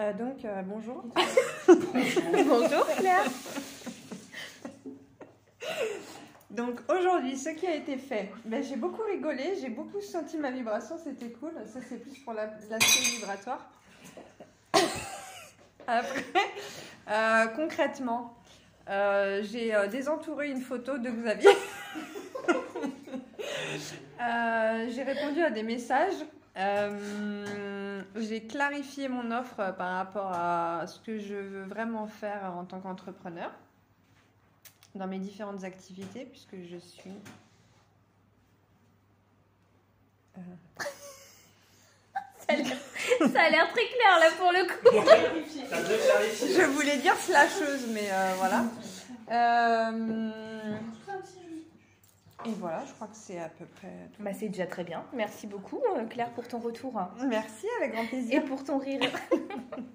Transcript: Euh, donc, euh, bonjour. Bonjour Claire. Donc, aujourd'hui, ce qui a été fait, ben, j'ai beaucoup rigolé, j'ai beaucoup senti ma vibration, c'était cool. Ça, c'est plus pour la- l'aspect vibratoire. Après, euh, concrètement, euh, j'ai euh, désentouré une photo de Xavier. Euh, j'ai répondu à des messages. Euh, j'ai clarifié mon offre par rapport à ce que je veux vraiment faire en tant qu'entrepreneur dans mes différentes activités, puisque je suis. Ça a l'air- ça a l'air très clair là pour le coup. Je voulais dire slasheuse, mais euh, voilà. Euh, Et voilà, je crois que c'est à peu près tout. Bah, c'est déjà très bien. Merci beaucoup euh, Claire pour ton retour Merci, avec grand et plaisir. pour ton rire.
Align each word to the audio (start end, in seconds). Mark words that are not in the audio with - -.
Euh, 0.00 0.12
donc, 0.14 0.44
euh, 0.46 0.62
bonjour. 0.62 1.04
Bonjour 1.68 2.86
Claire. 2.96 3.24
Donc, 6.50 6.80
aujourd'hui, 6.88 7.36
ce 7.36 7.50
qui 7.50 7.66
a 7.66 7.74
été 7.74 7.98
fait, 7.98 8.30
ben, 8.46 8.62
j'ai 8.62 8.76
beaucoup 8.76 9.02
rigolé, 9.02 9.56
j'ai 9.60 9.68
beaucoup 9.68 10.00
senti 10.00 10.38
ma 10.38 10.50
vibration, 10.50 10.96
c'était 11.04 11.30
cool. 11.32 11.52
Ça, 11.66 11.80
c'est 11.86 11.98
plus 11.98 12.18
pour 12.20 12.32
la- 12.32 12.46
l'aspect 12.70 13.16
vibratoire. 13.18 13.70
Après, 15.86 16.24
euh, 17.10 17.46
concrètement, 17.48 18.34
euh, 18.88 19.42
j'ai 19.42 19.74
euh, 19.74 19.86
désentouré 19.86 20.50
une 20.50 20.62
photo 20.62 20.96
de 20.98 21.10
Xavier. 21.10 21.50
Euh, 24.20 24.88
j'ai 24.90 25.02
répondu 25.02 25.42
à 25.42 25.48
des 25.50 25.62
messages. 25.62 26.12
Euh, 26.56 27.69
j'ai 28.16 28.42
clarifié 28.46 29.08
mon 29.08 29.30
offre 29.30 29.74
par 29.76 29.96
rapport 29.96 30.32
à 30.32 30.86
ce 30.86 30.98
que 31.00 31.18
je 31.18 31.34
veux 31.34 31.62
vraiment 31.64 32.06
faire 32.06 32.52
en 32.56 32.64
tant 32.64 32.80
qu'entrepreneur 32.80 33.50
dans 34.94 35.06
mes 35.06 35.18
différentes 35.18 35.62
activités, 35.64 36.24
puisque 36.24 36.56
je 36.68 36.76
suis. 36.78 37.12
Ça 42.48 42.54
a 42.54 42.56
l'air- 42.56 42.76
ça 43.32 43.42
a 43.42 43.50
l'air 43.50 43.68
très 43.72 43.86
clair 43.86 44.18
là 44.18 44.30
pour 44.36 44.50
le 44.50 44.64
coup. 44.66 44.90
Je 46.56 46.64
voulais 46.66 46.96
dire 46.98 47.14
slasheuse, 47.14 47.86
mais 47.92 48.08
euh, 48.10 48.34
voilà. 48.38 48.64
Euh, 49.30 50.29
Et 52.46 52.52
voilà, 52.58 52.84
je 52.86 52.92
crois 52.92 53.06
que 53.06 53.16
c'est 53.16 53.38
à 53.38 53.48
peu 53.48 53.66
près 53.66 54.08
tout. 54.14 54.22
Bah, 54.22 54.32
c'est 54.32 54.48
déjà 54.48 54.66
très 54.66 54.84
bien. 54.84 55.04
Merci 55.12 55.46
beaucoup 55.46 55.80
euh, 55.96 56.04
Claire 56.06 56.30
pour 56.32 56.48
ton 56.48 56.58
retour 56.58 56.96
Merci, 57.28 57.66
avec 57.78 57.92
grand 57.92 58.04
et 58.04 58.06
plaisir. 58.08 58.44
pour 58.44 58.64
ton 58.64 58.78
rire. 58.78 59.00